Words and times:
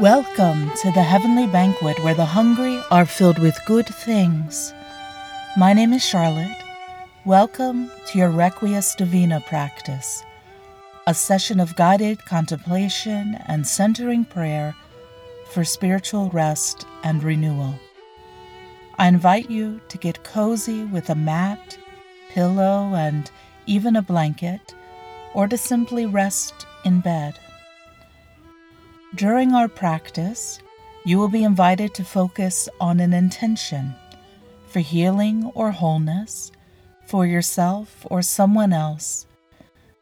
Welcome 0.00 0.70
to 0.82 0.92
the 0.92 1.02
heavenly 1.02 1.46
banquet 1.46 1.98
where 2.04 2.12
the 2.12 2.26
hungry 2.26 2.78
are 2.90 3.06
filled 3.06 3.38
with 3.38 3.58
good 3.64 3.86
things. 3.86 4.74
My 5.56 5.72
name 5.72 5.94
is 5.94 6.04
Charlotte. 6.04 6.54
Welcome 7.24 7.90
to 8.08 8.18
your 8.18 8.30
Requies 8.30 8.94
Divina 8.94 9.40
practice, 9.48 10.22
a 11.06 11.14
session 11.14 11.58
of 11.60 11.76
guided 11.76 12.22
contemplation 12.26 13.38
and 13.46 13.66
centering 13.66 14.26
prayer 14.26 14.76
for 15.52 15.64
spiritual 15.64 16.28
rest 16.28 16.86
and 17.02 17.24
renewal. 17.24 17.74
I 18.98 19.08
invite 19.08 19.50
you 19.50 19.80
to 19.88 19.96
get 19.96 20.24
cozy 20.24 20.84
with 20.84 21.08
a 21.08 21.14
mat, 21.14 21.78
pillow, 22.28 22.94
and 22.94 23.30
even 23.64 23.96
a 23.96 24.02
blanket, 24.02 24.74
or 25.32 25.48
to 25.48 25.56
simply 25.56 26.04
rest 26.04 26.66
in 26.84 27.00
bed. 27.00 27.38
During 29.14 29.54
our 29.54 29.68
practice, 29.68 30.58
you 31.04 31.18
will 31.18 31.28
be 31.28 31.44
invited 31.44 31.94
to 31.94 32.04
focus 32.04 32.68
on 32.80 32.98
an 32.98 33.12
intention 33.12 33.94
for 34.66 34.80
healing 34.80 35.50
or 35.54 35.70
wholeness 35.70 36.50
for 37.06 37.24
yourself 37.24 38.04
or 38.10 38.20
someone 38.20 38.72
else, 38.72 39.26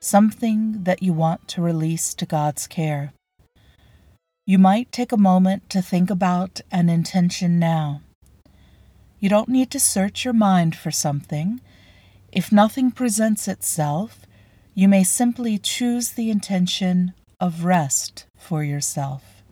something 0.00 0.84
that 0.84 1.02
you 1.02 1.12
want 1.12 1.46
to 1.48 1.62
release 1.62 2.14
to 2.14 2.24
God's 2.24 2.66
care. 2.66 3.12
You 4.46 4.58
might 4.58 4.90
take 4.90 5.12
a 5.12 5.18
moment 5.18 5.68
to 5.70 5.82
think 5.82 6.10
about 6.10 6.62
an 6.72 6.88
intention 6.88 7.58
now. 7.58 8.00
You 9.20 9.28
don't 9.28 9.50
need 9.50 9.70
to 9.72 9.80
search 9.80 10.24
your 10.24 10.34
mind 10.34 10.74
for 10.74 10.90
something. 10.90 11.60
If 12.32 12.50
nothing 12.50 12.90
presents 12.90 13.48
itself, 13.48 14.26
you 14.74 14.88
may 14.88 15.04
simply 15.04 15.58
choose 15.58 16.12
the 16.12 16.30
intention 16.30 17.12
of 17.38 17.64
rest 17.64 18.26
for 18.44 18.62
yourself. 18.62 19.42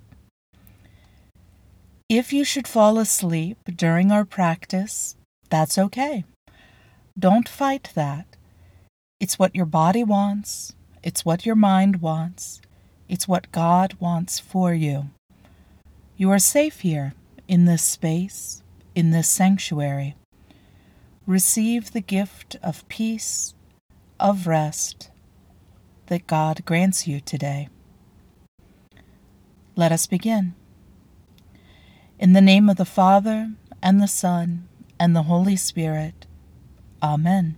If 2.08 2.32
you 2.32 2.44
should 2.44 2.68
fall 2.68 2.98
asleep 2.98 3.56
during 3.74 4.12
our 4.12 4.26
practice, 4.26 5.16
that's 5.48 5.78
okay. 5.78 6.24
Don't 7.18 7.48
fight 7.48 7.90
that. 7.94 8.26
It's 9.18 9.38
what 9.38 9.56
your 9.56 9.66
body 9.66 10.04
wants, 10.04 10.74
it's 11.02 11.24
what 11.24 11.46
your 11.46 11.54
mind 11.56 12.02
wants, 12.02 12.60
it's 13.08 13.26
what 13.26 13.50
God 13.50 13.96
wants 13.98 14.38
for 14.38 14.74
you. 14.74 15.10
You 16.16 16.30
are 16.30 16.38
safe 16.38 16.80
here, 16.80 17.14
in 17.48 17.64
this 17.64 17.82
space, 17.82 18.62
in 18.94 19.10
this 19.10 19.28
sanctuary. 19.28 20.16
Receive 21.26 21.92
the 21.92 22.00
gift 22.00 22.56
of 22.62 22.86
peace, 22.88 23.54
of 24.20 24.46
rest 24.46 25.10
that 26.06 26.26
God 26.26 26.64
grants 26.64 27.06
you 27.06 27.20
today. 27.20 27.68
Let 29.74 29.90
us 29.90 30.06
begin. 30.06 30.54
In 32.18 32.34
the 32.34 32.42
name 32.42 32.68
of 32.68 32.76
the 32.76 32.84
Father, 32.84 33.52
and 33.82 34.00
the 34.00 34.06
Son, 34.06 34.68
and 35.00 35.16
the 35.16 35.22
Holy 35.22 35.56
Spirit. 35.56 36.26
Amen. 37.02 37.56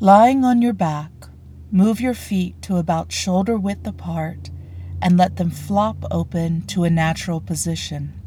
Lying 0.00 0.44
on 0.44 0.60
your 0.60 0.74
back, 0.74 1.10
move 1.70 1.98
your 1.98 2.12
feet 2.12 2.60
to 2.62 2.76
about 2.76 3.10
shoulder 3.10 3.56
width 3.56 3.86
apart 3.86 4.50
and 5.00 5.16
let 5.16 5.36
them 5.36 5.50
flop 5.50 6.04
open 6.10 6.60
to 6.66 6.84
a 6.84 6.90
natural 6.90 7.40
position. 7.40 8.20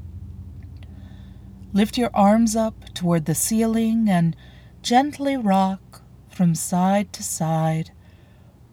Lift 1.72 2.00
your 2.00 2.10
arms 2.16 2.56
up 2.56 2.94
toward 2.96 3.26
the 3.26 3.36
ceiling 3.36 4.10
and 4.10 4.36
gently 4.82 5.38
rock 5.38 6.02
from 6.30 6.56
side 6.56 7.14
to 7.14 7.22
side 7.22 7.92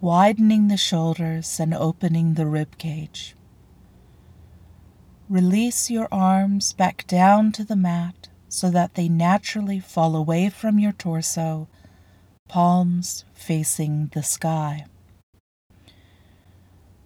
widening 0.04 0.68
the 0.68 0.76
shoulders 0.76 1.58
and 1.58 1.72
opening 1.72 2.34
the 2.34 2.44
rib 2.44 2.76
cage. 2.76 3.34
Release 5.30 5.88
your 5.88 6.08
arms 6.12 6.74
back 6.74 7.06
down 7.06 7.50
to 7.50 7.64
the 7.64 7.74
mat 7.74 8.28
so 8.46 8.68
that 8.68 8.96
they 8.96 9.08
naturally 9.08 9.80
fall 9.80 10.14
away 10.14 10.50
from 10.50 10.78
your 10.78 10.92
torso, 10.92 11.68
palms 12.48 13.24
facing 13.32 14.10
the 14.12 14.22
sky. 14.22 14.84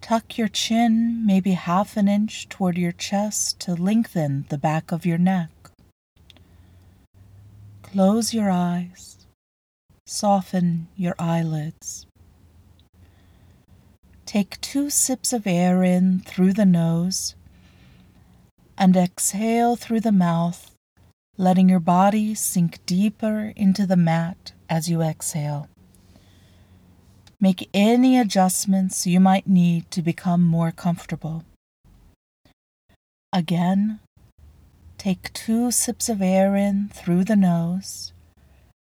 Tuck 0.01 0.37
your 0.37 0.49
chin 0.49 1.25
maybe 1.25 1.53
half 1.53 1.97
an 1.97 2.09
inch 2.09 2.49
toward 2.49 2.77
your 2.77 2.91
chest 2.91 3.61
to 3.61 3.75
lengthen 3.75 4.45
the 4.49 4.59
back 4.59 4.91
of 4.91 5.07
your 5.07 5.19
neck. 5.19 5.51
Close 7.85 8.35
your 8.35 8.51
eyes. 8.51 9.29
Soften 10.05 10.89
your 10.97 11.15
eyelids. 11.17 12.08
Take 14.29 14.61
two 14.61 14.91
sips 14.91 15.33
of 15.33 15.47
air 15.47 15.83
in 15.83 16.21
through 16.21 16.53
the 16.53 16.67
nose 16.67 17.35
and 18.77 18.95
exhale 18.95 19.75
through 19.75 20.01
the 20.01 20.13
mouth, 20.13 20.71
letting 21.39 21.71
your 21.71 21.81
body 21.81 22.35
sink 22.35 22.85
deeper 22.85 23.55
into 23.57 23.87
the 23.87 23.97
mat 23.97 24.53
as 24.69 24.87
you 24.87 25.01
exhale. 25.01 25.71
Make 27.41 27.71
any 27.73 28.19
adjustments 28.19 29.07
you 29.07 29.19
might 29.19 29.47
need 29.47 29.91
to 29.93 30.03
become 30.03 30.45
more 30.45 30.73
comfortable. 30.73 31.45
Again, 33.33 34.01
take 34.99 35.33
two 35.33 35.71
sips 35.71 36.11
of 36.11 36.21
air 36.21 36.55
in 36.55 36.91
through 36.93 37.25
the 37.25 37.35
nose 37.35 38.13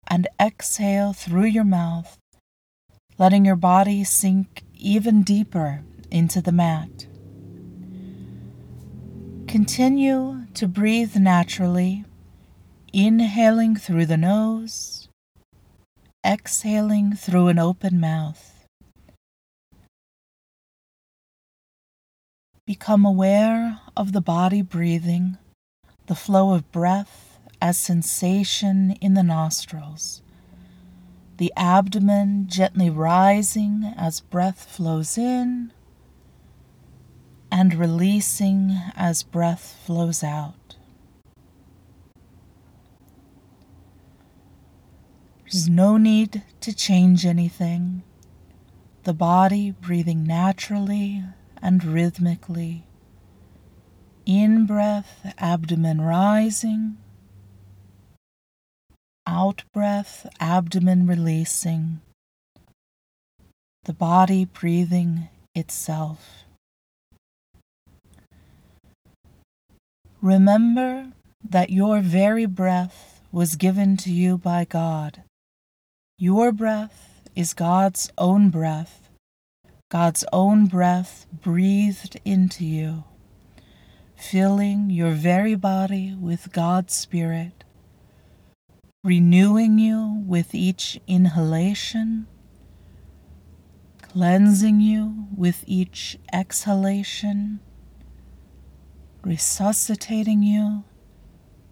and 0.09 0.29
exhale 0.39 1.15
through 1.15 1.47
your 1.47 1.65
mouth, 1.65 2.19
letting 3.17 3.47
your 3.47 3.57
body 3.57 4.05
sink 4.05 4.63
even 4.78 5.22
deeper 5.22 5.83
into 6.11 6.41
the 6.41 6.53
mat. 6.53 7.06
Continue 9.49 10.47
to 10.55 10.69
breathe 10.69 11.16
naturally, 11.16 12.05
inhaling 12.93 13.75
through 13.75 14.06
the 14.06 14.17
nose, 14.17 15.09
exhaling 16.25 17.15
through 17.15 17.49
an 17.49 17.59
open 17.59 17.99
mouth. 17.99 18.67
Become 22.65 23.05
aware 23.05 23.81
of 23.97 24.12
the 24.12 24.21
body 24.21 24.62
breathing, 24.62 25.38
the 26.06 26.15
flow 26.15 26.53
of 26.55 26.71
breath 26.71 27.41
as 27.61 27.77
sensation 27.78 28.93
in 29.00 29.15
the 29.15 29.22
nostrils 29.22 30.22
the 31.38 31.53
abdomen 31.56 32.49
gently 32.49 32.91
rising 32.91 33.94
as 33.97 34.21
breath 34.21 34.65
flows 34.65 35.16
in 35.16 35.72
and 37.50 37.75
releasing 37.75 38.76
as 38.97 39.22
breath 39.22 39.78
flows 39.87 40.25
out. 40.25 40.75
There's 45.44 45.69
no 45.69 45.97
need 45.97 46.43
to 46.60 46.75
change 46.75 47.25
anything. 47.25 48.03
The 49.05 49.15
body 49.15 49.70
breathing 49.70 50.25
naturally 50.25 51.22
and 51.62 51.84
rhythmically. 51.84 52.84
In 54.26 54.66
breath, 54.66 55.32
abdomen 55.38 56.00
rising 56.00 56.99
out 59.28 59.62
breath, 59.75 60.27
abdomen 60.41 61.06
releasing, 61.06 62.00
the 63.84 63.93
body 63.93 64.47
breathing 64.47 65.28
itself. 65.55 66.44
Remember 70.22 71.12
that 71.47 71.69
your 71.69 72.00
very 72.00 72.47
breath 72.47 73.21
was 73.31 73.56
given 73.56 73.99
to 73.99 74.11
you 74.11 74.38
by 74.38 74.65
God. 74.65 75.22
Your 76.19 76.50
breath 76.50 77.20
is 77.37 77.53
God's 77.53 78.11
own 78.17 78.49
breath, 78.49 79.11
God's 79.91 80.25
own 80.32 80.67
breath 80.67 81.26
breathed 81.31 82.19
into 82.25 82.64
you, 82.64 83.05
filling 84.17 84.88
your 84.88 85.11
very 85.11 85.55
body 85.55 86.17
with 86.19 86.50
God's 86.50 86.94
Spirit 86.94 87.64
renewing 89.08 89.78
you 89.78 90.22
with 90.26 90.55
each 90.55 91.00
inhalation, 91.06 92.26
cleansing 94.02 94.82
you 94.82 95.25
with 95.34 95.64
each 95.66 96.19
exhalation, 96.31 97.58
resuscitating 99.25 100.43
you, 100.43 100.84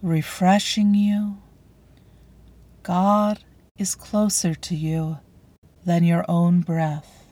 refreshing 0.00 0.94
you. 0.94 1.36
God 2.82 3.44
is 3.76 3.94
closer 3.94 4.54
to 4.54 4.74
you 4.74 5.18
than 5.84 6.04
your 6.04 6.24
own 6.30 6.62
breath. 6.62 7.26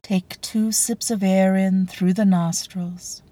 Take 0.00 0.40
two 0.40 0.70
sips 0.70 1.10
of 1.10 1.24
air 1.24 1.56
in 1.56 1.88
through 1.88 2.12
the 2.12 2.24
nostrils 2.24 3.22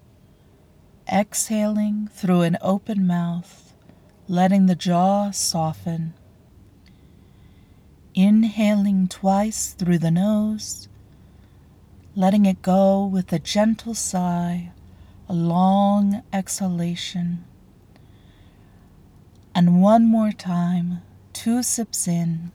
exhaling 1.10 2.08
through 2.12 2.42
an 2.42 2.56
open 2.62 3.06
mouth, 3.06 3.74
letting 4.28 4.66
the 4.66 4.74
jaw 4.74 5.30
soften. 5.30 6.14
Inhaling 8.14 9.08
twice 9.08 9.72
through 9.72 9.98
the 9.98 10.10
nose, 10.10 10.88
letting 12.14 12.44
it 12.46 12.62
go 12.62 13.04
with 13.04 13.32
a 13.32 13.38
gentle 13.38 13.94
sigh, 13.94 14.72
a 15.28 15.32
long 15.32 16.22
exhalation. 16.32 17.44
And 19.54 19.82
one 19.82 20.06
more 20.06 20.32
time, 20.32 21.02
two 21.32 21.62
sips 21.62 22.06
in, 22.06 22.52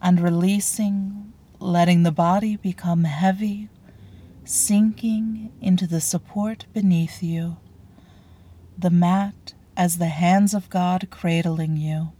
and 0.00 0.20
releasing, 0.20 1.32
letting 1.58 2.02
the 2.02 2.12
body 2.12 2.56
become 2.56 3.04
heavy, 3.04 3.68
sinking 4.44 5.52
into 5.60 5.86
the 5.86 6.00
support 6.00 6.66
beneath 6.72 7.22
you, 7.22 7.56
the 8.76 8.90
mat 8.90 9.54
as 9.76 9.98
the 9.98 10.06
hands 10.06 10.54
of 10.54 10.68
God 10.70 11.08
cradling 11.10 11.76
you 11.76 12.12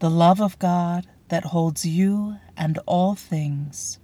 the 0.00 0.10
love 0.10 0.40
of 0.40 0.58
God 0.58 1.06
that 1.28 1.44
holds 1.46 1.84
you 1.84 2.38
and 2.56 2.78
all 2.86 3.14
things, 3.14 3.98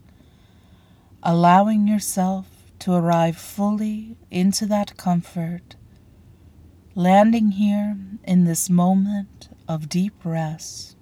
allowing 1.22 1.88
yourself 1.88 2.46
to 2.78 2.92
arrive 2.92 3.36
fully 3.36 4.18
into 4.30 4.66
that 4.66 4.96
comfort, 4.98 5.74
landing 6.94 7.52
here 7.52 7.96
in 8.24 8.44
this 8.44 8.68
moment 8.68 9.48
of 9.66 9.88
deep 9.88 10.14
rest. 10.22 10.95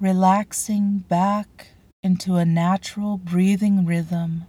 Relaxing 0.00 0.98
back 0.98 1.68
into 2.04 2.36
a 2.36 2.44
natural 2.44 3.18
breathing 3.18 3.84
rhythm 3.84 4.44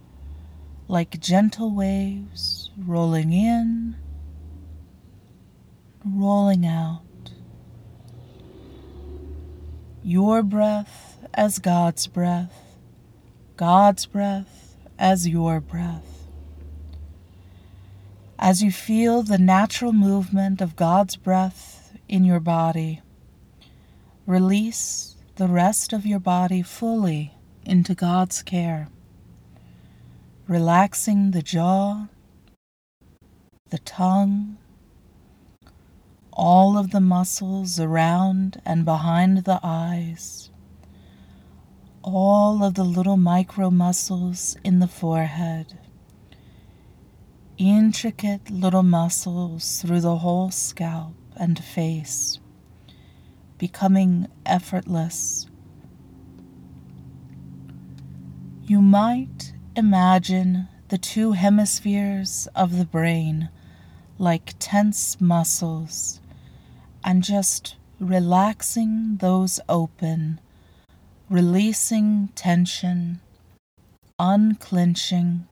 like 0.86 1.18
gentle 1.18 1.74
waves 1.74 2.70
rolling 2.78 3.32
in 3.32 3.96
rolling 6.04 6.66
out. 6.66 7.02
Your 10.02 10.42
breath 10.42 11.18
as 11.34 11.58
God's 11.58 12.06
breath, 12.06 12.76
God's 13.56 14.06
breath 14.06 14.76
as 14.98 15.28
your 15.28 15.60
breath. 15.60 16.26
As 18.38 18.62
you 18.62 18.70
feel 18.70 19.22
the 19.22 19.36
natural 19.38 19.92
movement 19.92 20.60
of 20.60 20.76
God's 20.76 21.16
breath 21.16 21.92
in 22.08 22.24
your 22.24 22.40
body, 22.40 23.02
release 24.26 25.09
the 25.40 25.48
rest 25.48 25.94
of 25.94 26.04
your 26.04 26.20
body 26.20 26.60
fully 26.60 27.32
into 27.64 27.94
God's 27.94 28.42
care, 28.42 28.88
relaxing 30.46 31.30
the 31.30 31.40
jaw, 31.40 32.08
the 33.70 33.78
tongue, 33.78 34.58
all 36.30 36.76
of 36.76 36.90
the 36.90 37.00
muscles 37.00 37.80
around 37.80 38.60
and 38.66 38.84
behind 38.84 39.44
the 39.44 39.58
eyes, 39.62 40.50
all 42.02 42.62
of 42.62 42.74
the 42.74 42.84
little 42.84 43.16
micro 43.16 43.70
muscles 43.70 44.58
in 44.62 44.78
the 44.78 44.86
forehead, 44.86 45.78
intricate 47.56 48.50
little 48.50 48.82
muscles 48.82 49.80
through 49.80 50.02
the 50.02 50.18
whole 50.18 50.50
scalp 50.50 51.14
and 51.34 51.64
face, 51.64 52.39
becoming 53.60 54.26
effortless. 54.46 55.46
You 58.64 58.80
might 58.80 59.52
imagine 59.76 60.66
the 60.88 60.96
two 60.96 61.32
hemispheres 61.32 62.48
of 62.56 62.78
the 62.78 62.86
brain 62.86 63.50
like 64.18 64.54
tense 64.58 65.20
muscles 65.20 66.20
and 67.04 67.22
just 67.22 67.76
relaxing 68.00 69.18
those 69.20 69.60
open, 69.68 70.40
releasing 71.28 72.28
tension, 72.28 73.20
unclenching. 74.18 75.46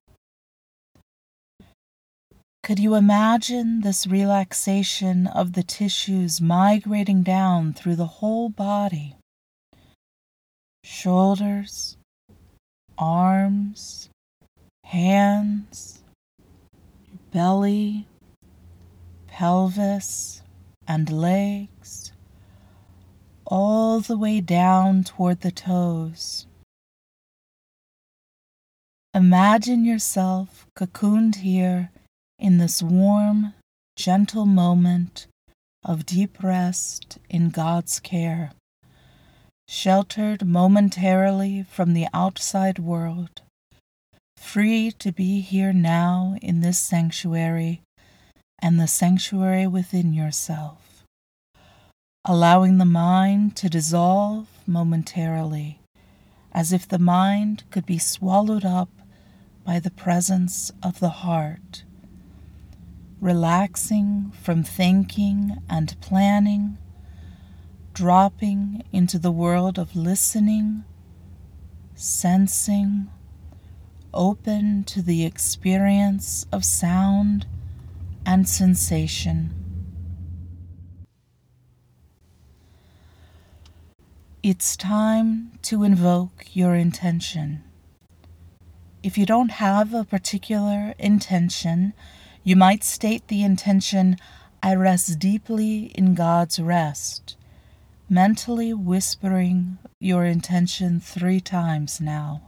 Could 2.62 2.78
you 2.78 2.96
imagine 2.96 3.81
this 3.81 4.06
relaxation 4.06 5.26
of 5.26 5.55
the 5.55 5.62
tissues 5.62 6.40
migrating 6.40 7.22
down 7.22 7.72
through 7.72 7.96
the 7.96 8.19
whole 8.19 8.50
body? 8.50 9.16
Shoulders, 10.84 11.96
arms, 12.99 14.10
hands, 14.84 16.02
belly, 17.32 18.06
pelvis, 19.28 20.43
and 20.87 21.10
legs, 21.10 22.12
all 23.46 24.00
the 24.00 24.19
way 24.19 24.40
down 24.40 25.05
toward 25.05 25.40
the 25.40 25.52
toes. 25.52 26.46
Imagine 29.14 29.84
yourself 29.84 30.66
cocooned 30.76 31.37
here 31.37 31.90
in 32.38 32.58
this 32.58 32.82
warm, 32.82 33.55
gentle 33.96 34.46
moment 34.46 35.26
of 35.85 36.06
deep 36.06 36.43
rest 36.43 37.19
in 37.29 37.50
God's 37.50 38.00
care, 38.00 38.52
sheltered 39.67 40.46
momentarily 40.46 41.64
from 41.69 41.94
the 41.94 42.06
outside 42.14 42.79
world, 42.79 43.43
free 44.37 44.93
to 44.93 45.12
be 45.12 45.40
here 45.40 45.73
now 45.73 46.37
in 46.40 46.61
this 46.61 46.79
sanctuary 46.79 47.82
and 48.61 48.79
the 48.79 48.88
sanctuary 48.88 49.67
within 49.67 50.12
yourself, 50.12 51.05
allowing 52.25 52.79
the 52.79 52.84
mind 52.84 53.56
to 53.56 53.69
dissolve 53.69 54.46
momentarily, 54.67 55.81
as 56.52 56.73
if 56.73 56.88
the 56.88 56.99
mind 56.99 57.62
could 57.70 57.87
be 57.87 57.99
swallowed 57.99 58.64
up 58.64 58.91
by 59.64 59.79
the 59.79 59.91
presence 59.91 60.73
of 60.82 60.99
the 60.99 61.11
heart, 61.11 61.84
relaxing 63.20 64.32
from 64.41 64.62
thinking 64.62 65.59
and 65.69 66.00
planning, 66.00 66.79
dropping 67.93 68.85
into 68.93 69.19
the 69.19 69.32
world 69.32 69.79
of 69.79 69.97
listening, 69.97 70.85
sensing, 71.94 73.09
open 74.15 74.85
to 74.85 75.03
the 75.03 75.25
experience 75.25 76.47
of 76.53 76.65
sound 76.65 77.47
and 78.25 78.49
sensation. 78.49 79.55
It's 84.43 84.77
time 84.77 85.53
to 85.63 85.82
invoke 85.82 86.46
your 86.53 86.75
intention. 86.75 87.65
If 89.03 89.19
you 89.19 89.27
don't 89.27 89.51
have 89.51 89.93
a 89.93 90.05
particular 90.05 90.94
intention, 90.98 91.93
you 92.48 92.56
might 92.56 92.82
state 92.82 93.28
the 93.28 93.43
intention, 93.43 94.17
I 94.62 94.74
rest 94.74 95.19
deeply 95.19 95.93
in 95.94 96.14
God's 96.14 96.58
rest, 96.58 97.36
mentally 98.08 98.72
whispering 98.72 99.76
your 100.00 100.24
intention 100.24 100.98
three 100.98 101.40
times 101.40 102.00
now. 102.00 102.40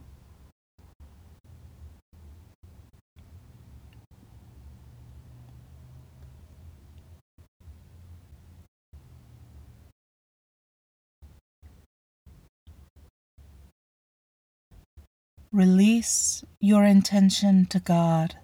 Release 15.53 16.43
your 16.59 16.87
intention 16.87 17.67
to 17.67 17.79
God. 17.79 18.40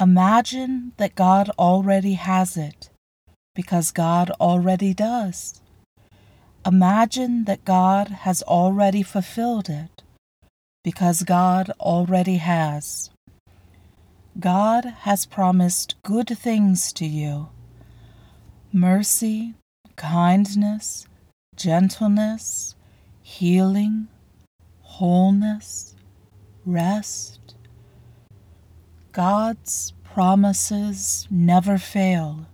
Imagine 0.00 0.92
that 0.96 1.14
God 1.14 1.50
already 1.58 2.14
has 2.14 2.56
it 2.56 2.88
because 3.54 3.90
God 3.90 4.30
already 4.40 4.94
does. 4.94 5.60
Imagine 6.64 7.44
that 7.44 7.66
God 7.66 8.08
has 8.08 8.42
already 8.44 9.02
fulfilled 9.02 9.68
it 9.68 10.02
because 10.82 11.22
God 11.22 11.70
already 11.78 12.36
has. 12.36 13.10
God 14.38 14.84
has 15.00 15.26
promised 15.26 15.96
good 16.02 16.28
things 16.28 16.94
to 16.94 17.04
you 17.04 17.48
mercy, 18.72 19.54
kindness, 19.96 21.06
gentleness, 21.56 22.74
healing, 23.20 24.08
wholeness, 24.80 25.94
rest. 26.64 27.39
God's 29.12 29.92
promises 30.04 31.26
never 31.30 31.78
fail, 31.78 32.46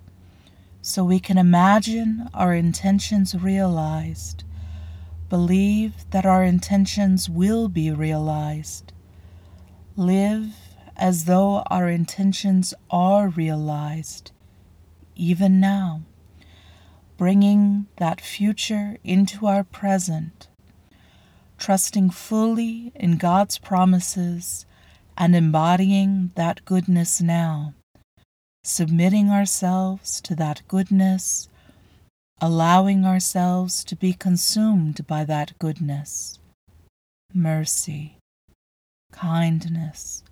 so 0.81 1.05
we 1.05 1.21
can 1.21 1.37
imagine 1.37 2.29
our 2.33 2.55
intentions 2.55 3.35
realized, 3.35 4.45
believe 5.29 6.09
that 6.11 6.25
our 6.25 6.43
intentions 6.43 7.29
will 7.29 7.69
be 7.69 7.91
realized, 7.91 8.93
live 9.97 10.55
as 10.97 11.27
though 11.27 11.63
our 11.67 11.89
intentions 11.89 12.73
are 12.91 13.29
realized 13.29 14.33
even 15.17 15.59
now, 15.59 16.03
bringing 17.17 17.87
that 17.97 18.21
future 18.21 18.99
into 19.03 19.47
our 19.47 19.65
present, 19.65 20.49
trusting 21.59 22.11
fully 22.11 22.93
in 22.95 23.17
God's 23.17 23.59
promises 23.59 24.67
and 25.17 25.35
embodying 25.35 26.31
that 26.35 26.65
goodness 26.65 27.21
now, 27.21 27.75
submitting 28.65 29.31
ourselves 29.31 30.21
to 30.21 30.35
that 30.35 30.63
goodness, 30.69 31.49
allowing 32.41 33.05
ourselves 33.05 33.83
to 33.85 33.97
be 33.97 34.13
consumed 34.13 35.07
by 35.07 35.25
that 35.25 35.59
goodness, 35.59 36.39
mercy, 37.33 38.19
kindness, 39.13 40.23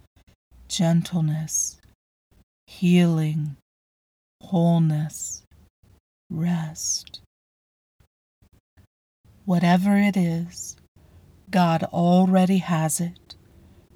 gentleness, 0.69 1.79
healing, 2.67 3.57
wholeness, 4.43 5.43
rest. 6.31 7.21
Whatever 9.47 9.97
it 9.97 10.17
is, 10.17 10.77
God 11.51 11.85
already 11.85 12.59
has 12.59 13.01
it, 13.01 13.24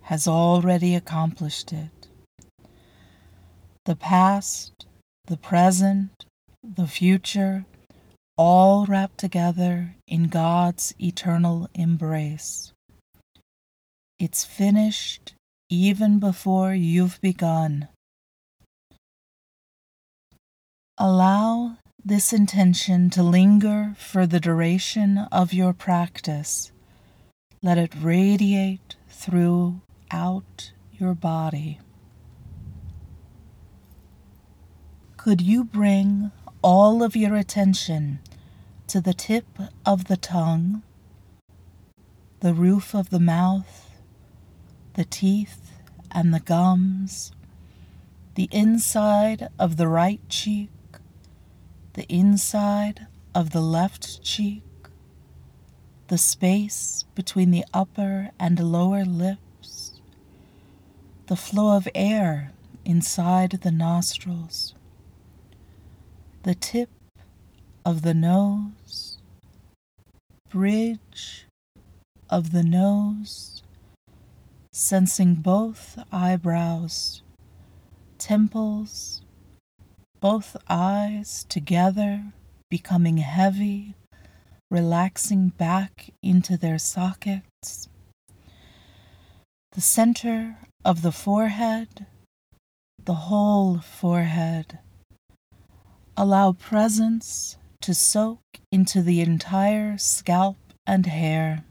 has 0.09 0.27
already 0.27 0.95
accomplished 0.95 1.71
it. 1.71 2.09
The 3.85 3.95
past, 3.95 4.87
the 5.27 5.37
present, 5.37 6.25
the 6.63 6.87
future, 6.87 7.67
all 8.39 8.87
wrapped 8.87 9.19
together 9.19 9.97
in 10.07 10.29
God's 10.29 10.95
eternal 10.99 11.69
embrace. 11.75 12.73
It's 14.19 14.47
finished 14.47 15.35
even 15.69 16.19
before 16.19 16.73
you've 16.73 17.21
begun. 17.21 17.89
Allow 20.97 21.77
this 22.03 22.33
intention 22.33 23.11
to 23.11 23.23
linger 23.23 23.95
for 23.99 24.27
the 24.27 24.41
duration 24.41 25.19
of 25.31 25.53
your 25.53 25.75
practice. 25.75 26.73
Let 27.63 27.77
it 27.77 27.93
radiate 28.01 28.97
throughout 30.11 30.73
your 30.93 31.15
body. 31.15 31.79
Could 35.17 35.41
you 35.41 35.65
bring 35.65 36.31
all 36.63 37.03
of 37.03 37.17
your 37.17 37.35
attention 37.35 38.21
to 38.87 39.01
the 39.01 39.15
tip 39.15 39.47
of 39.85 40.07
the 40.07 40.17
tongue, 40.17 40.83
the 42.41 42.55
roof 42.55 42.95
of 42.95 43.11
the 43.11 43.21
mouth, 43.21 43.91
the 44.95 45.05
teeth 45.05 45.73
and 46.11 46.33
the 46.33 46.41
gums, 46.41 47.33
the 48.35 48.49
inside 48.53 49.49
of 49.59 49.77
the 49.77 49.89
right 49.89 50.21
cheek, 50.29 50.71
the 51.95 52.07
inside 52.09 53.07
of 53.35 53.51
the 53.51 53.61
left 53.61 54.23
cheek, 54.23 54.63
the 56.07 56.19
space 56.19 57.05
between 57.15 57.51
the 57.51 57.65
upper 57.75 58.31
and 58.39 58.59
lower 58.59 59.05
lips, 59.05 59.41
the 61.29 61.37
flow 61.37 61.77
of 61.77 61.87
air 61.95 62.53
inside 62.87 63.51
the 63.51 63.71
nostrils, 63.71 64.75
the 66.43 66.55
tip 66.55 66.89
of 67.85 68.01
the 68.01 68.15
nose, 68.15 69.19
bridge 70.49 71.45
of 72.31 72.53
the 72.53 72.63
nose, 72.63 73.63
sensing 74.73 75.35
both 75.35 75.99
eyebrows, 76.11 77.21
temples, 78.17 79.21
both 80.21 80.57
eyes 80.67 81.45
together, 81.51 82.33
becoming 82.71 83.19
heavy, 83.19 83.95
relaxing 84.71 85.51
back 85.51 86.09
into 86.23 86.57
their 86.57 86.79
sockets. 86.79 87.91
The 89.73 89.81
center 89.81 90.59
of 90.85 91.03
the 91.03 91.13
forehead, 91.13 92.07
the 93.05 93.15
whole 93.15 93.79
forehead. 93.79 94.79
Allow 96.17 96.53
presence 96.53 97.57
to 97.83 97.95
soak 97.95 98.41
into 98.73 99.03
the 99.03 99.21
entire 99.21 99.99
scalp 99.99 100.59
and 100.87 101.07
hair. 101.07 101.65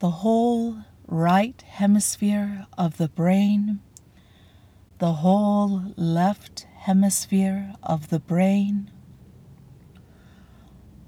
The 0.00 0.10
whole 0.10 0.78
right 1.06 1.60
hemisphere 1.62 2.66
of 2.76 2.98
the 2.98 3.08
brain 3.08 3.80
the 4.98 5.12
whole 5.12 5.94
left 5.96 6.66
hemisphere 6.78 7.72
of 7.84 8.08
the 8.08 8.18
brain, 8.18 8.90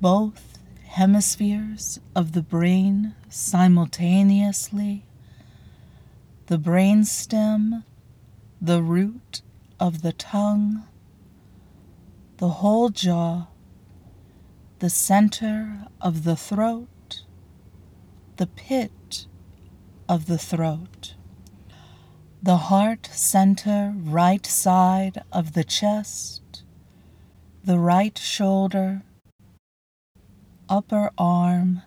both 0.01 0.50
hemispheres 0.91 2.01
of 2.15 2.33
the 2.33 2.43
brain 2.43 3.15
simultaneously, 3.29 5.05
the 6.47 6.59
brain 6.59 7.05
stem, 7.05 7.85
the 8.61 8.83
root 8.83 9.43
of 9.79 10.03
the 10.03 10.13
tongue, 10.13 10.85
the 12.39 12.49
whole 12.49 12.89
jaw, 12.89 13.47
the 14.81 14.91
center 14.91 15.87
of 16.01 16.25
the 16.25 16.37
throat, 16.37 17.23
the 18.37 18.47
pit 18.47 19.27
of 20.09 20.27
the 20.27 20.39
throat 20.39 21.15
the 22.43 22.57
heart 22.57 23.07
center, 23.13 23.93
right 23.97 24.47
side 24.47 25.23
of 25.31 25.53
the 25.53 25.65
chest, 25.65 26.63
the 27.63 27.79
right 27.79 28.17
shoulder, 28.17 29.03
upper 30.71 31.11
arm, 31.19 31.83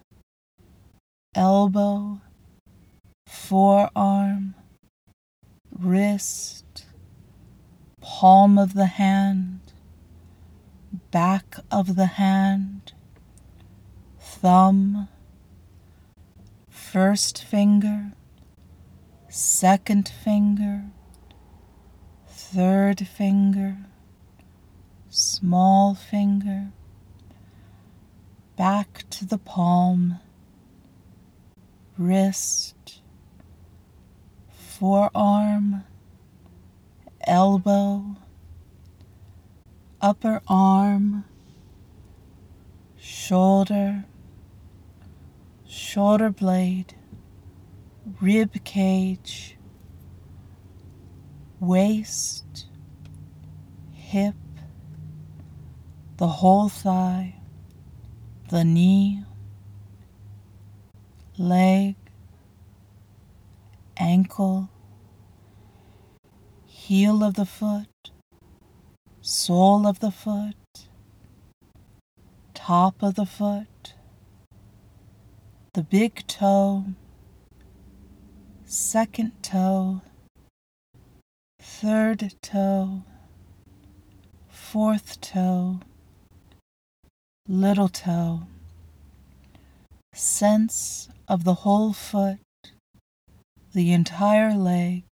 elbow, 1.34 2.22
forearm, 3.26 4.54
wrist, 5.72 6.86
palm 8.02 8.60
of 8.60 8.76
the 8.76 8.86
hand, 8.86 9.74
back 11.10 11.56
of 11.72 11.96
the 11.96 12.06
hand, 12.06 12.94
thumb, 14.20 15.08
first 16.70 17.44
finger 17.44 18.12
second 19.34 20.08
finger, 20.08 20.84
third 22.28 23.08
finger, 23.08 23.78
small 25.10 25.96
finger, 25.96 26.72
back 28.56 29.04
to 29.10 29.26
the 29.26 29.38
palm, 29.38 30.20
wrist, 31.98 33.02
forearm, 34.50 35.84
elbow, 37.26 38.16
upper 40.02 40.42
arm, 40.48 41.26
shoulder, 42.98 44.06
shoulder 45.68 46.30
blade 46.30 46.96
rib 48.22 48.64
cage, 48.64 49.58
waist, 51.60 52.68
hip, 53.92 54.36
the 56.18 56.28
whole 56.28 56.70
thigh, 56.70 57.36
the 58.54 58.64
knee, 58.64 59.24
leg, 61.40 61.96
ankle, 63.98 64.70
heel 66.68 67.24
of 67.24 67.34
the 67.34 67.48
foot, 67.48 68.12
sole 69.22 69.88
of 69.88 70.02
the 70.02 70.12
foot, 70.12 70.88
top 72.54 73.02
of 73.02 73.16
the 73.16 73.26
foot, 73.26 73.96
the 75.74 75.82
big 75.82 76.28
toe, 76.28 76.86
second 78.66 79.32
toe, 79.42 80.00
third 81.60 82.36
toe, 82.44 83.02
fourth 84.48 85.20
toe, 85.22 85.80
little 87.48 87.90
toe. 87.90 88.44
Sense 90.14 91.10
of 91.28 91.44
the 91.44 91.54
whole 91.66 91.94
foot, 91.94 92.40
the 93.74 93.92
entire 93.92 94.54
leg, 94.54 95.04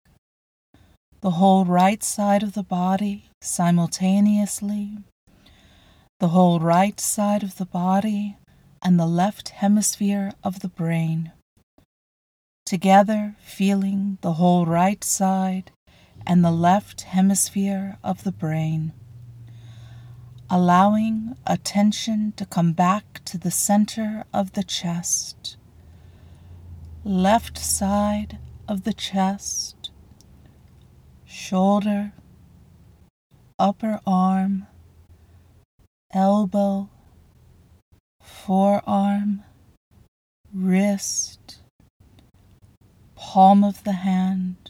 the 1.21 1.31
whole 1.31 1.65
right 1.65 2.03
side 2.03 2.43
of 2.43 2.53
the 2.53 2.63
body 2.63 3.25
simultaneously, 3.41 4.97
the 6.19 6.29
whole 6.29 6.59
right 6.59 6.99
side 6.99 7.43
of 7.43 7.57
the 7.57 7.65
body, 7.65 8.37
and 8.81 8.99
the 8.99 9.07
left 9.07 9.49
hemisphere 9.49 10.33
of 10.43 10.59
the 10.59 10.69
brain 10.69 11.31
together 12.71 13.35
feeling 13.43 14.17
the 14.21 14.33
whole 14.33 14.65
right 14.65 15.03
side 15.03 15.71
and 16.25 16.41
the 16.41 16.51
left 16.51 17.01
hemisphere 17.01 17.97
of 18.01 18.23
the 18.23 18.31
brain. 18.31 18.93
Allowing 20.53 21.33
attention 21.47 22.33
to 22.35 22.45
come 22.45 22.73
back 22.73 23.23
to 23.23 23.37
the 23.37 23.49
center 23.49 24.25
of 24.33 24.51
the 24.51 24.63
chest, 24.63 25.55
left 27.05 27.57
side 27.57 28.37
of 28.67 28.83
the 28.83 28.91
chest, 28.91 29.91
shoulder, 31.23 32.11
upper 33.57 34.01
arm, 34.05 34.67
elbow, 36.13 36.89
forearm, 38.21 39.43
wrist, 40.53 41.59
palm 43.15 43.63
of 43.63 43.85
the 43.85 43.93
hand, 44.03 44.69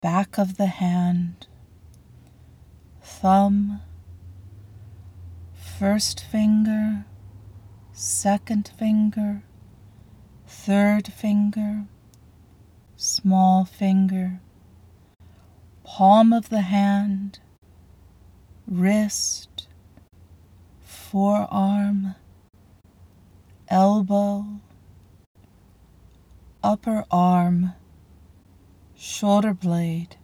back 0.00 0.38
of 0.38 0.56
the 0.56 0.66
hand, 0.66 1.48
thumb, 3.02 3.80
first 5.82 6.24
finger, 6.26 7.04
second 7.92 8.70
finger, 8.78 9.42
third 10.46 11.12
finger, 11.12 11.86
small 12.94 13.64
finger, 13.64 14.38
palm 15.82 16.32
of 16.32 16.50
the 16.50 16.60
hand, 16.60 17.40
wrist, 18.64 19.66
forearm, 20.80 22.14
elbow, 23.66 24.46
upper 26.62 27.04
arm, 27.10 27.72
shoulder 28.94 29.52
blade, 29.52 30.14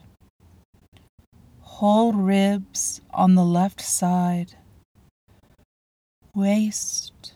whole 1.62 2.12
ribs 2.12 3.00
on 3.12 3.34
the 3.34 3.44
left 3.44 3.80
side, 3.80 4.54
waist, 6.38 7.32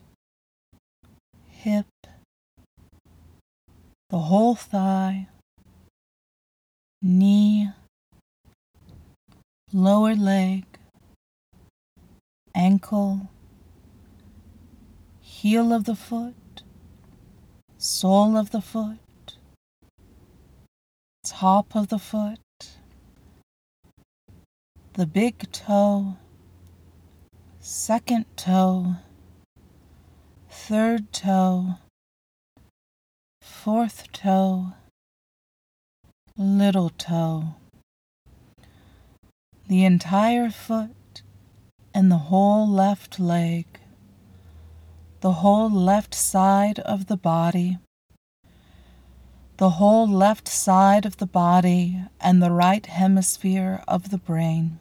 hip, 1.48 1.86
the 4.10 4.18
whole 4.30 4.54
thigh, 4.54 5.26
knee, 7.02 7.68
lower 9.72 10.14
leg, 10.14 10.62
ankle, 12.54 13.28
heel 15.20 15.72
of 15.72 15.82
the 15.82 15.96
foot, 15.96 16.62
sole 17.78 18.36
of 18.36 18.52
the 18.52 18.60
foot, 18.60 19.36
top 21.24 21.74
of 21.74 21.88
the 21.88 21.98
foot, 21.98 22.38
the 24.92 25.06
big 25.06 25.50
toe, 25.50 26.18
second 27.74 28.26
toe, 28.36 28.96
third 30.50 31.10
toe, 31.10 31.76
fourth 33.40 34.12
toe, 34.12 34.74
little 36.36 36.90
toe, 36.90 37.54
the 39.68 39.86
entire 39.86 40.50
foot 40.50 41.22
and 41.94 42.10
the 42.10 42.28
whole 42.28 42.68
left 42.68 43.18
leg 43.18 43.64
the 45.22 45.32
whole 45.40 45.70
left 45.70 46.14
side 46.14 46.78
of 46.80 47.06
the 47.06 47.16
body, 47.16 47.78
the 49.56 49.70
whole 49.70 50.06
left 50.06 50.46
side 50.46 51.06
of 51.06 51.16
the 51.16 51.26
body 51.26 52.02
and 52.20 52.42
the 52.42 52.50
right 52.50 52.84
hemisphere 52.84 53.82
of 53.88 54.10
the 54.10 54.18
brain, 54.18 54.78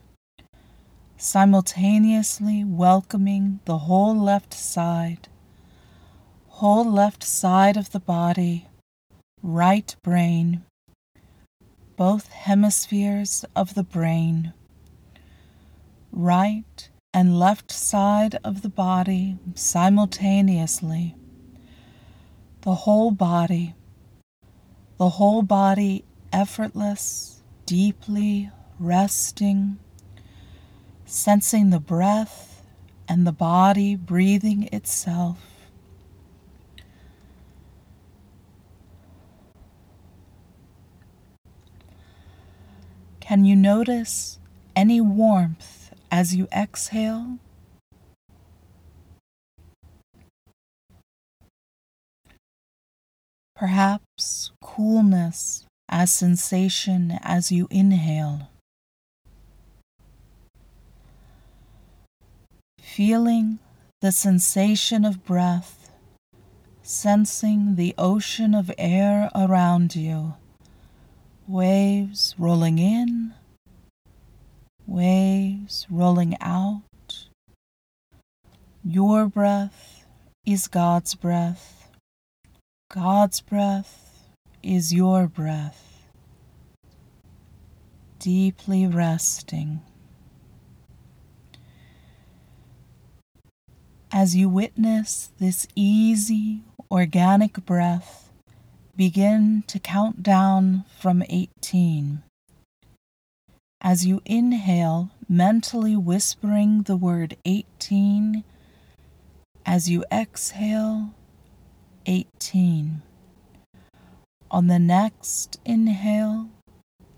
simultaneously 1.21 2.63
welcoming 2.65 3.59
the 3.65 3.77
whole 3.77 4.15
left 4.15 4.55
side, 4.55 5.27
whole 6.47 6.83
left 6.83 7.23
side 7.23 7.77
of 7.77 7.91
the 7.91 7.99
body, 7.99 8.65
right 9.43 9.95
brain, 10.01 10.63
both 11.95 12.29
hemispheres 12.29 13.45
of 13.55 13.75
the 13.75 13.83
brain, 13.83 14.51
right 16.11 16.89
and 17.13 17.37
left 17.37 17.71
side 17.71 18.39
of 18.43 18.63
the 18.63 18.69
body 18.69 19.37
simultaneously. 19.53 21.15
The 22.61 22.73
whole 22.73 23.11
body, 23.11 23.75
the 24.97 25.09
whole 25.09 25.43
body 25.43 26.03
effortless, 26.33 27.43
deeply 27.67 28.49
resting, 28.79 29.77
sensing 31.11 31.71
the 31.71 31.79
breath 31.79 32.63
and 33.05 33.27
the 33.27 33.33
body 33.33 33.97
breathing 33.97 34.69
itself. 34.71 35.39
Can 43.19 43.43
you 43.43 43.57
notice 43.57 44.39
any 44.73 45.01
warmth 45.01 45.93
as 46.09 46.33
you 46.33 46.47
exhale, 46.53 47.39
perhaps 53.55 54.51
coolness 54.61 55.65
as 55.89 56.13
sensation 56.13 57.19
as 57.21 57.51
you 57.51 57.67
inhale. 57.69 58.50
Feeling 63.01 63.57
the 64.01 64.11
sensation 64.11 65.05
of 65.05 65.25
breath, 65.25 65.89
sensing 66.83 67.73
the 67.73 67.95
ocean 67.97 68.53
of 68.53 68.69
air 68.77 69.31
around 69.33 69.95
you, 69.95 70.35
waves 71.47 72.35
rolling 72.37 72.77
in 72.77 73.33
waves 74.85 75.87
rolling 75.89 76.37
out. 76.39 77.25
Your 78.83 79.25
breath 79.25 80.05
is 80.45 80.67
God's 80.67 81.15
breath. 81.15 81.89
God's 82.91 83.41
breath 83.41 84.27
is 84.61 84.93
your 84.93 85.25
breath. 85.25 86.05
Deeply 88.19 88.85
resting. 88.85 89.81
As 94.21 94.35
you 94.35 94.49
witness 94.49 95.31
this 95.39 95.65
easy, 95.73 96.61
organic 96.91 97.65
breath, 97.65 98.29
begin 98.95 99.63
to 99.65 99.79
count 99.79 100.21
down 100.21 100.85
from 100.99 101.23
18 101.27 102.21
as 103.81 104.05
you 104.05 104.21
inhale, 104.23 105.09
mentally 105.27 105.95
whispering 105.95 106.83
the 106.83 106.95
word 106.95 107.35
18. 107.45 108.43
As 109.65 109.89
you 109.89 110.05
exhale, 110.11 111.15
18. 112.05 113.01
On 114.51 114.67
the 114.67 114.77
next 114.77 115.59
inhale, 115.65 116.47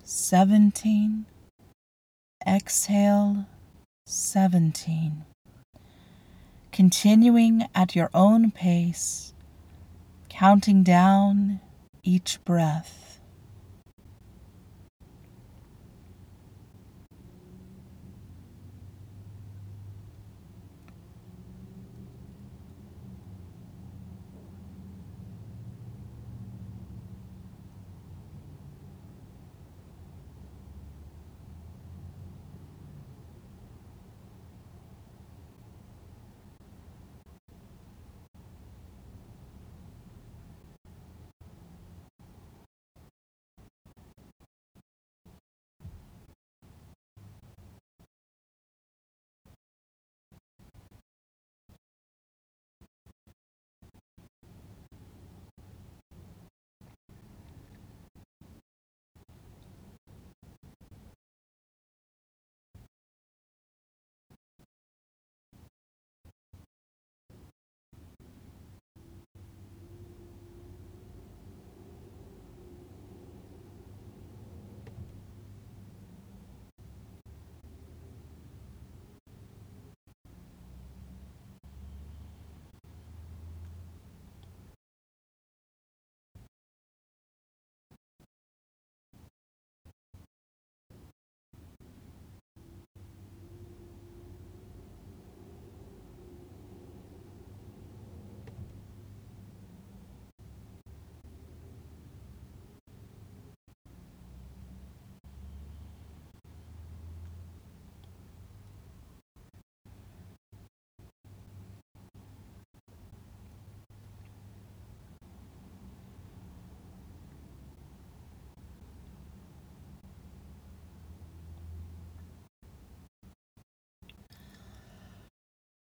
17. 0.05 1.25
Exhale, 2.47 3.45
17. 4.05 5.25
Continuing 6.73 7.67
at 7.75 7.95
your 7.95 8.09
own 8.15 8.49
pace, 8.49 9.35
counting 10.27 10.81
down 10.81 11.59
each 12.01 12.43
breath. 12.45 13.02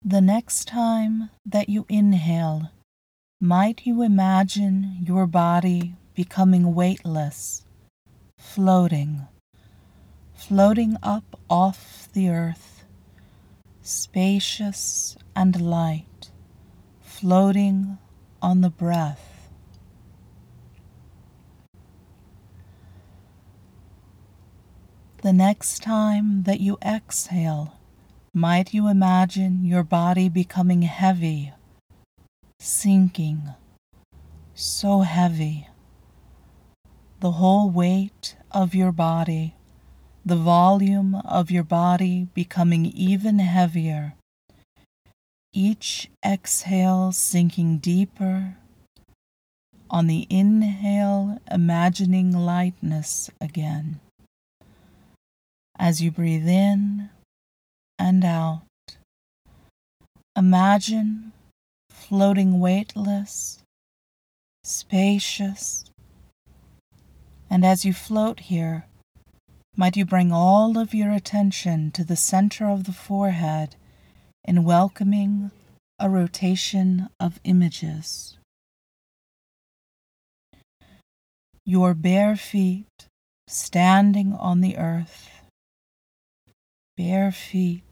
The 0.04 0.20
next 0.20 0.66
time 0.66 1.30
that 1.46 1.68
you 1.68 1.86
inhale, 1.88 2.72
might 3.40 3.86
you 3.86 4.02
imagine 4.02 4.96
your 5.00 5.28
body 5.28 5.94
becoming 6.12 6.74
weightless, 6.74 7.64
floating, 8.36 9.28
floating 10.34 10.96
up 11.04 11.38
off 11.48 12.08
the 12.14 12.30
earth, 12.30 12.84
spacious 13.80 15.16
and 15.36 15.60
light, 15.60 16.32
floating 17.00 17.98
on 18.42 18.60
the 18.60 18.70
breath. 18.70 19.48
The 25.22 25.32
next 25.32 25.80
time 25.80 26.42
that 26.42 26.58
you 26.58 26.76
exhale, 26.84 27.78
might 28.34 28.72
you 28.72 28.88
imagine 28.88 29.62
your 29.62 29.82
body 29.82 30.26
becoming 30.26 30.82
heavy, 30.82 31.52
sinking, 32.58 33.42
so 34.54 35.00
heavy. 35.00 35.68
The 37.20 37.32
whole 37.32 37.68
weight 37.68 38.36
of 38.50 38.74
your 38.74 38.90
body, 38.90 39.54
the 40.24 40.36
volume 40.36 41.14
of 41.14 41.50
your 41.50 41.62
body 41.62 42.28
becoming 42.32 42.86
even 42.86 43.38
heavier. 43.38 44.14
Each 45.52 46.08
exhale 46.24 47.12
sinking 47.12 47.78
deeper. 47.78 48.56
On 49.90 50.06
the 50.06 50.26
inhale, 50.30 51.38
imagining 51.50 52.32
lightness 52.32 53.30
again. 53.42 54.00
As 55.78 56.00
you 56.00 56.10
breathe 56.10 56.48
in 56.48 57.10
and 58.02 58.24
out, 58.24 58.62
imagine 60.36 61.30
floating 61.88 62.58
weightless, 62.58 63.62
spacious, 64.64 65.84
and 67.48 67.64
as 67.64 67.84
you 67.84 67.92
float 67.92 68.40
here, 68.40 68.86
might 69.76 69.96
you 69.96 70.04
bring 70.04 70.32
all 70.32 70.76
of 70.76 70.92
your 70.92 71.12
attention 71.12 71.92
to 71.92 72.02
the 72.02 72.16
center 72.16 72.68
of 72.68 72.84
the 72.84 72.92
forehead 72.92 73.76
in 74.44 74.64
welcoming 74.64 75.52
a 76.00 76.10
rotation 76.10 77.08
of 77.20 77.38
images. 77.44 78.36
Your 81.64 81.94
bare 81.94 82.34
feet 82.34 83.06
standing 83.46 84.32
on 84.32 84.60
the 84.60 84.76
earth. 84.76 85.30
Bare 86.96 87.30
feet 87.30 87.91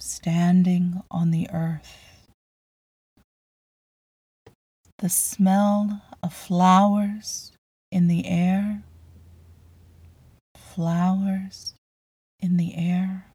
standing 0.00 1.02
on 1.10 1.30
the 1.30 1.48
earth. 1.52 2.28
The 4.98 5.08
smell 5.08 6.02
of 6.22 6.32
flowers 6.32 7.52
in 7.90 8.08
the 8.08 8.26
air, 8.26 8.82
flowers 10.56 11.74
in 12.40 12.56
the 12.56 12.74
air. 12.74 13.26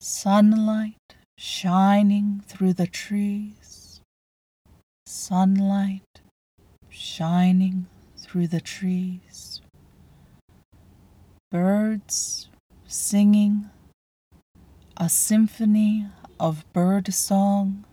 Sunlight 0.00 1.14
shining 1.38 2.42
through 2.46 2.74
the 2.74 2.86
trees, 2.86 4.00
sunlight 5.06 6.02
shining 6.90 7.86
through 8.16 8.48
the 8.48 8.60
trees 8.60 9.60
birds 11.54 12.48
singing 12.94 13.68
a 14.96 15.08
symphony 15.08 16.06
of 16.38 16.64
bird 16.72 17.12
song, 17.12 17.84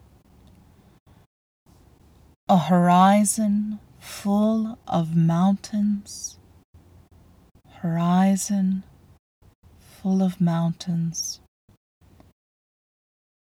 a 2.48 2.58
horizon 2.58 3.80
full 4.00 4.78
of 4.88 5.16
mountains, 5.16 6.38
horizon 7.82 8.84
full 9.80 10.22
of 10.22 10.40
mountains, 10.40 11.40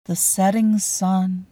the 0.04 0.14
setting 0.14 0.78
sun, 0.78 1.46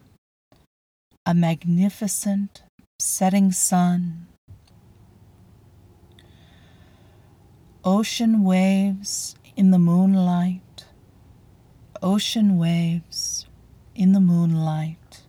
a 1.25 1.33
magnificent 1.33 2.63
setting 2.99 3.51
sun 3.51 4.27
Ocean 7.87 8.45
waves 8.45 9.37
in 9.57 9.71
the 9.71 9.79
moonlight, 9.79 10.85
ocean 12.03 12.59
waves 12.59 13.47
in 13.95 14.13
the 14.13 14.21
moonlight, 14.21 15.23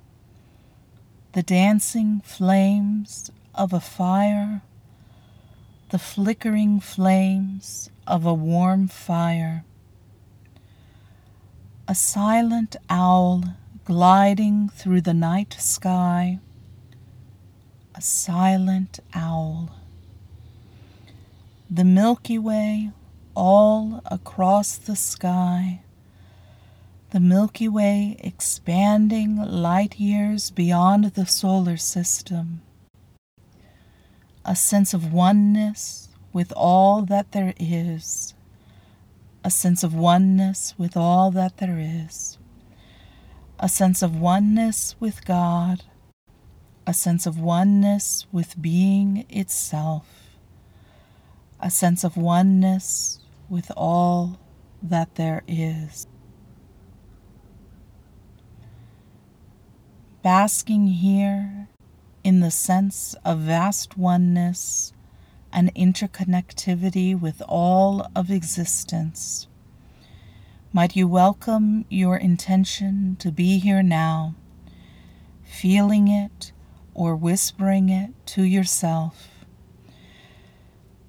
the 1.34 1.44
dancing 1.44 2.22
flames 2.22 3.30
of 3.54 3.74
a 3.74 3.80
fire, 3.80 4.62
the 5.90 6.00
flickering 6.00 6.80
flames 6.80 7.90
of 8.08 8.26
a 8.26 8.34
warm 8.34 8.88
fire, 8.88 9.64
a 11.88 11.96
silent 11.96 12.76
owl 12.90 13.44
gliding 13.84 14.70
through 14.70 15.02
the 15.02 15.14
night 15.14 15.56
sky, 15.60 16.40
a 17.94 18.02
silent 18.02 19.00
owl 19.14 19.70
the 21.70 21.84
Milky 21.84 22.38
Way 22.38 22.92
all 23.36 24.02
across 24.06 24.78
the 24.78 24.96
sky, 24.96 25.82
the 27.12 27.20
Milky 27.20 27.68
Way 27.68 28.18
expanding 28.20 29.38
light 29.38 30.00
years 30.00 30.52
beyond 30.52 31.06
the 31.06 31.26
solar 31.26 31.78
system, 31.78 32.62
a 34.44 34.56
sense 34.56 34.94
of 34.94 35.14
oneness 35.14 36.10
with 36.34 36.52
all 36.56 37.02
that 37.04 37.32
there 37.32 37.54
is, 37.60 38.34
a 39.44 39.52
sense 39.52 39.84
of 39.84 39.94
oneness 39.94 40.74
with 40.78 40.98
all 40.98 41.32
that 41.32 41.58
there 41.58 41.80
is, 41.80 42.38
a 43.60 43.70
sense 43.70 44.02
of 44.02 44.16
oneness 44.20 44.96
with 45.00 45.26
God, 45.26 45.84
a 46.88 46.94
sense 46.94 47.26
of 47.26 47.40
oneness 47.40 48.28
with 48.32 48.62
being 48.62 49.26
itself. 49.30 50.08
A 51.60 51.72
sense 51.72 52.04
of 52.04 52.18
oneness 52.18 53.25
with 53.50 53.72
all 53.76 54.40
that 54.82 55.16
there 55.16 55.44
is. 55.48 56.08
Basking 60.24 60.88
here 60.88 61.68
in 62.24 62.40
the 62.40 62.52
sense 62.52 63.16
of 63.24 63.40
vast 63.40 63.98
oneness 63.98 64.94
and 65.54 65.74
interconnectivity 65.76 67.20
with 67.20 67.42
all 67.48 68.10
of 68.16 68.32
existence. 68.32 69.48
Might 70.74 70.96
you 70.96 71.08
welcome 71.08 71.86
your 71.90 72.18
intention 72.18 73.16
to 73.20 73.32
be 73.32 73.60
here 73.60 73.84
now, 73.84 74.36
feeling 75.44 76.08
it 76.08 76.52
or 76.94 77.16
whispering 77.16 77.90
it 77.90 78.10
to 78.26 78.44
yourself 78.44 79.35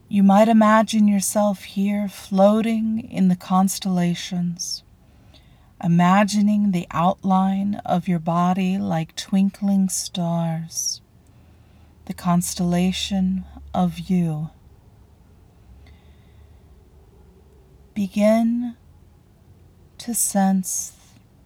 you 0.09 0.23
might 0.23 0.49
imagine 0.49 1.09
yourself 1.09 1.65
here 1.65 2.09
floating 2.09 3.01
in 3.11 3.29
the 3.29 3.37
constellations, 3.37 4.85
imagining 5.83 6.71
the 6.71 6.87
outline 6.93 7.81
of 7.85 8.07
your 8.07 8.21
body 8.21 8.79
like 8.79 9.17
twinkling 9.17 9.89
stars, 9.89 11.01
the 12.05 12.15
constellation 12.15 13.45
of 13.75 13.99
you. 13.99 14.51
Begin 17.95 18.77
to 19.99 20.15
sense 20.15 20.93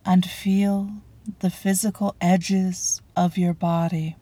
and 0.05 0.29
feel 0.29 0.91
the 1.39 1.51
physical 1.51 2.15
edges 2.21 3.01
of 3.17 3.39
your 3.39 3.55
body 3.55 4.17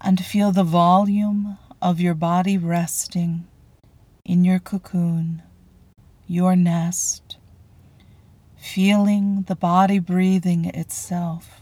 and 0.00 0.22
feel 0.24 0.52
the 0.52 0.64
volume 0.64 1.56
of 1.80 2.00
your 2.00 2.14
body 2.14 2.58
resting 2.58 3.46
in 4.24 4.44
your 4.44 4.58
cocoon, 4.58 5.42
your 6.26 6.56
nest, 6.56 7.36
feeling 8.56 9.44
the 9.46 9.54
body 9.54 9.98
breathing 9.98 10.64
itself. 10.66 11.60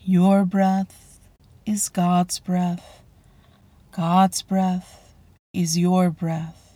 Your 0.00 0.44
breath 0.44 1.20
is 1.64 1.88
God's 1.88 2.40
breath. 2.40 3.02
God's 3.92 4.42
breath 4.42 5.14
is 5.52 5.78
your 5.78 6.10
breath. 6.10 6.74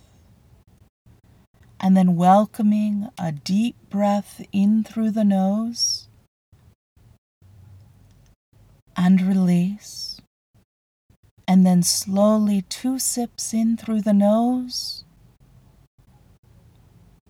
And 1.79 1.97
then 1.97 2.15
welcoming 2.15 3.09
a 3.19 3.31
deep 3.31 3.75
breath 3.89 4.41
in 4.53 4.83
through 4.83 5.11
the 5.11 5.25
nose 5.25 6.07
and 8.95 9.21
release 9.21 10.14
and 11.47 11.65
then 11.65 11.83
slowly 11.83 12.63
two 12.63 12.99
sips 12.99 13.53
in 13.53 13.77
through 13.77 14.01
the 14.01 14.13
nose 14.13 15.05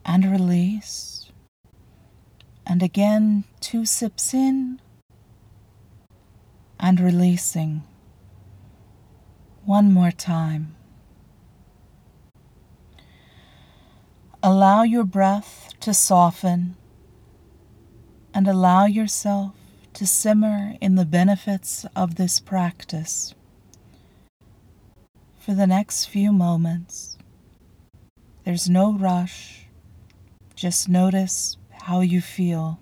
and 0.06 0.26
release. 0.26 1.32
And 2.66 2.82
again, 2.82 3.44
two 3.60 3.86
sips 3.86 4.34
in 4.34 4.80
and 6.80 7.00
releasing. 7.00 7.84
One 9.66 9.92
more 9.92 10.12
time. 10.12 10.76
Allow 14.42 14.84
your 14.84 15.04
breath 15.04 15.74
to 15.82 15.94
soften 15.94 16.76
and 18.34 18.48
allow 18.48 18.86
yourself 18.86 19.54
to 19.94 20.06
simmer 20.06 20.74
in 20.82 20.96
the 20.96 21.06
benefits 21.06 21.86
of 21.96 22.16
this 22.16 22.40
practice. 22.40 23.35
For 25.46 25.54
the 25.54 25.68
next 25.68 26.06
few 26.06 26.34
moments, 26.34 27.20
there's 28.46 28.68
no 28.68 28.94
rush, 28.94 29.68
just 30.56 30.90
notice 30.90 31.58
how 31.84 32.02
you 32.02 32.20
feel. 32.20 32.80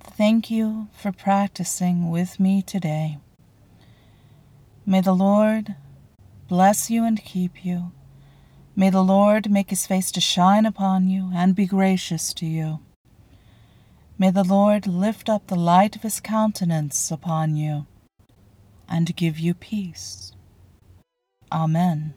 Thank 0.00 0.50
you 0.50 0.88
for 0.96 1.12
practicing 1.12 2.10
with 2.10 2.40
me 2.40 2.62
today. 2.62 3.18
May 4.84 5.00
the 5.00 5.14
Lord 5.14 5.76
bless 6.48 6.90
you 6.90 7.04
and 7.04 7.22
keep 7.24 7.64
you. 7.64 7.92
May 8.74 8.90
the 8.90 9.04
Lord 9.04 9.50
make 9.50 9.70
his 9.70 9.86
face 9.86 10.10
to 10.12 10.20
shine 10.20 10.66
upon 10.66 11.08
you 11.08 11.30
and 11.34 11.54
be 11.54 11.66
gracious 11.66 12.34
to 12.34 12.46
you. 12.46 12.80
May 14.18 14.30
the 14.30 14.44
Lord 14.44 14.86
lift 14.86 15.28
up 15.28 15.46
the 15.46 15.56
light 15.56 15.94
of 15.94 16.02
his 16.02 16.20
countenance 16.20 17.10
upon 17.10 17.56
you 17.56 17.86
and 18.88 19.14
give 19.14 19.38
you 19.38 19.54
peace. 19.54 20.32
Amen. 21.50 22.14